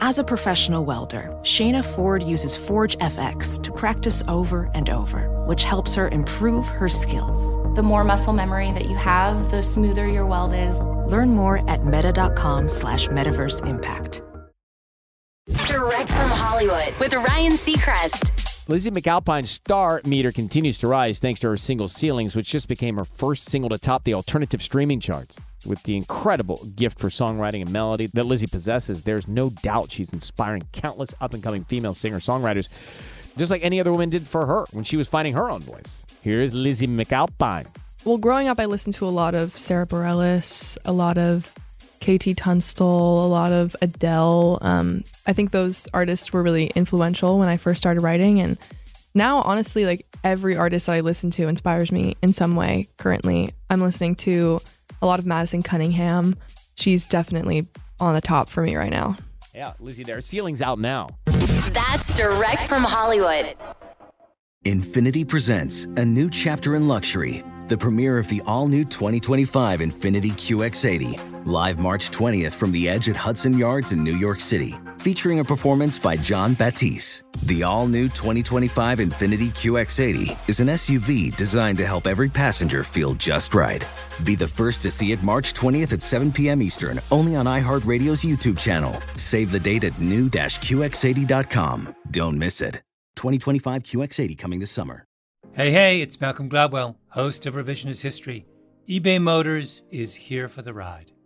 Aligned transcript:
As 0.00 0.18
a 0.18 0.24
professional 0.24 0.84
welder, 0.84 1.34
Shayna 1.40 1.82
Ford 1.82 2.22
uses 2.22 2.54
Forge 2.54 2.98
FX 2.98 3.62
to 3.62 3.72
practice 3.72 4.22
over 4.28 4.70
and 4.74 4.90
over, 4.90 5.28
which 5.46 5.64
helps 5.64 5.94
her 5.94 6.08
improve 6.08 6.66
her 6.66 6.86
skills. 6.86 7.56
The 7.76 7.82
more 7.82 8.04
muscle 8.04 8.34
memory 8.34 8.72
that 8.72 8.90
you 8.90 8.96
have, 8.96 9.50
the 9.50 9.62
smoother 9.62 10.06
your 10.06 10.26
weld 10.26 10.52
is. 10.52 10.78
Learn 11.10 11.30
more 11.30 11.68
at 11.70 11.86
meta.com 11.86 12.68
slash 12.68 13.08
metaverse 13.08 13.66
impact. 13.66 14.20
Direct 15.66 16.10
from 16.10 16.30
Hollywood 16.30 16.92
with 17.00 17.14
Ryan 17.14 17.52
Seacrest. 17.52 18.68
Lizzy 18.68 18.90
McAlpine's 18.90 19.50
star 19.50 20.02
meter 20.04 20.30
continues 20.30 20.76
to 20.78 20.88
rise 20.88 21.20
thanks 21.20 21.40
to 21.40 21.48
her 21.48 21.56
single 21.56 21.88
Ceilings, 21.88 22.36
which 22.36 22.50
just 22.50 22.68
became 22.68 22.96
her 22.96 23.04
first 23.06 23.44
single 23.44 23.70
to 23.70 23.78
top 23.78 24.04
the 24.04 24.12
alternative 24.12 24.62
streaming 24.62 25.00
charts. 25.00 25.38
With 25.66 25.82
the 25.82 25.96
incredible 25.96 26.64
gift 26.76 26.98
for 26.98 27.08
songwriting 27.08 27.62
and 27.62 27.72
melody 27.72 28.06
that 28.14 28.24
Lizzy 28.24 28.46
possesses, 28.46 29.02
there's 29.02 29.26
no 29.26 29.50
doubt 29.50 29.90
she's 29.90 30.12
inspiring 30.12 30.62
countless 30.72 31.14
up 31.20 31.34
and 31.34 31.42
coming 31.42 31.64
female 31.64 31.94
singer 31.94 32.18
songwriters, 32.18 32.68
just 33.36 33.50
like 33.50 33.64
any 33.64 33.80
other 33.80 33.90
woman 33.90 34.08
did 34.08 34.26
for 34.26 34.46
her 34.46 34.64
when 34.70 34.84
she 34.84 34.96
was 34.96 35.08
finding 35.08 35.34
her 35.34 35.50
own 35.50 35.60
voice. 35.60 36.06
Here's 36.22 36.54
Lizzy 36.54 36.86
McAlpine. 36.86 37.66
Well, 38.04 38.18
growing 38.18 38.46
up, 38.46 38.60
I 38.60 38.66
listened 38.66 38.94
to 38.96 39.06
a 39.06 39.10
lot 39.10 39.34
of 39.34 39.58
Sara 39.58 39.86
Bareilles, 39.86 40.78
a 40.84 40.92
lot 40.92 41.18
of 41.18 41.52
KT 42.00 42.36
Tunstall, 42.36 43.24
a 43.24 43.26
lot 43.26 43.50
of 43.50 43.74
Adele. 43.82 44.58
Um, 44.62 45.02
I 45.26 45.32
think 45.32 45.50
those 45.50 45.88
artists 45.92 46.32
were 46.32 46.42
really 46.42 46.66
influential 46.76 47.38
when 47.38 47.48
I 47.48 47.56
first 47.56 47.80
started 47.80 48.02
writing. 48.02 48.40
And 48.40 48.58
now, 49.14 49.42
honestly, 49.42 49.86
like 49.86 50.06
every 50.22 50.56
artist 50.56 50.86
that 50.86 50.92
I 50.92 51.00
listen 51.00 51.30
to 51.32 51.48
inspires 51.48 51.90
me 51.90 52.16
in 52.22 52.32
some 52.32 52.54
way 52.54 52.88
currently. 52.96 53.52
I'm 53.70 53.80
listening 53.80 54.14
to 54.16 54.60
a 55.06 55.08
lot 55.08 55.20
of 55.20 55.26
Madison 55.26 55.62
Cunningham. 55.62 56.34
She's 56.74 57.06
definitely 57.06 57.68
on 58.00 58.14
the 58.14 58.20
top 58.20 58.48
for 58.48 58.62
me 58.62 58.74
right 58.76 58.90
now. 58.90 59.16
Yeah, 59.54 59.72
Lizzy, 59.78 60.02
there. 60.02 60.20
Ceilings 60.20 60.60
out 60.60 60.78
now. 60.78 61.06
That's 61.70 62.12
direct 62.12 62.68
from 62.68 62.82
Hollywood. 62.82 63.54
Infiniti 64.64 65.26
presents 65.26 65.84
a 65.84 66.04
new 66.04 66.28
chapter 66.28 66.74
in 66.74 66.88
luxury, 66.88 67.44
the 67.68 67.78
premiere 67.78 68.18
of 68.18 68.28
the 68.28 68.42
all 68.46 68.66
new 68.66 68.84
2025 68.84 69.78
Infiniti 69.78 70.32
QX80, 70.32 71.46
live 71.46 71.78
March 71.78 72.10
20th 72.10 72.52
from 72.52 72.72
the 72.72 72.88
edge 72.88 73.08
at 73.08 73.14
Hudson 73.14 73.56
Yards 73.56 73.92
in 73.92 74.02
New 74.02 74.16
York 74.16 74.40
City, 74.40 74.74
featuring 75.06 75.38
a 75.38 75.44
performance 75.44 76.00
by 76.00 76.16
Jon 76.16 76.52
Batiste. 76.54 77.22
The 77.44 77.62
all 77.62 77.86
new 77.86 78.08
2025 78.08 78.98
Infiniti 78.98 79.50
QX80 79.50 80.48
is 80.48 80.58
an 80.58 80.66
SUV 80.66 81.36
designed 81.36 81.78
to 81.78 81.86
help 81.86 82.08
every 82.08 82.28
passenger 82.28 82.82
feel 82.82 83.14
just 83.14 83.54
right. 83.54 83.86
Be 84.24 84.34
the 84.34 84.48
first 84.48 84.82
to 84.82 84.90
see 84.90 85.12
it 85.12 85.22
March 85.22 85.54
20th 85.54 85.92
at 85.92 86.02
7 86.02 86.32
p.m. 86.32 86.60
Eastern, 86.60 86.98
only 87.12 87.36
on 87.36 87.46
iHeartRadio's 87.46 88.24
YouTube 88.24 88.58
channel. 88.58 89.00
Save 89.16 89.52
the 89.52 89.60
date 89.60 89.84
at 89.84 89.96
new-QX80.com. 90.00 91.94
Don't 92.10 92.36
miss 92.36 92.60
it. 92.60 92.82
2025 93.14 93.84
QX80 93.84 94.36
coming 94.36 94.58
this 94.58 94.72
summer. 94.72 95.04
Hey, 95.52 95.70
hey, 95.70 96.00
it's 96.00 96.20
Malcolm 96.20 96.50
Gladwell, 96.50 96.96
host 97.10 97.46
of 97.46 97.54
Revisionist 97.54 98.02
History. 98.02 98.44
eBay 98.88 99.22
Motors 99.22 99.84
is 99.92 100.16
here 100.16 100.48
for 100.48 100.62
the 100.62 100.74
ride. 100.74 101.12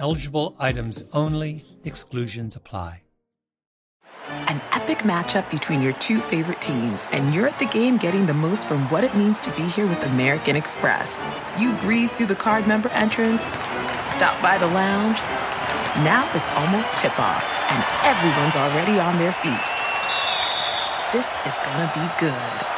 Eligible 0.00 0.54
items 0.60 1.02
only, 1.12 1.64
exclusions 1.82 2.54
apply. 2.54 3.02
An 4.28 4.60
epic 4.70 4.98
matchup 4.98 5.50
between 5.50 5.82
your 5.82 5.94
two 5.94 6.20
favorite 6.20 6.60
teams, 6.60 7.08
and 7.10 7.34
you're 7.34 7.48
at 7.48 7.58
the 7.58 7.66
game 7.66 7.96
getting 7.96 8.24
the 8.24 8.34
most 8.34 8.68
from 8.68 8.88
what 8.90 9.02
it 9.02 9.16
means 9.16 9.40
to 9.40 9.50
be 9.56 9.64
here 9.64 9.88
with 9.88 10.04
American 10.04 10.54
Express. 10.54 11.20
You 11.58 11.72
breeze 11.78 12.16
through 12.16 12.26
the 12.26 12.36
card 12.36 12.68
member 12.68 12.90
entrance, 12.90 13.46
stop 14.00 14.40
by 14.40 14.56
the 14.58 14.68
lounge. 14.68 15.18
Now 16.06 16.30
it's 16.32 16.48
almost 16.50 16.96
tip 16.96 17.18
off, 17.18 17.42
and 17.68 17.82
everyone's 18.06 18.54
already 18.54 19.00
on 19.00 19.18
their 19.18 19.32
feet. 19.32 19.68
This 21.12 21.34
is 21.44 21.58
gonna 21.64 21.90
be 21.92 22.06
good. 22.20 22.77